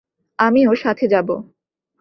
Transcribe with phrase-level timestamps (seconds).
[0.39, 1.35] আমিও সাথে যাবো।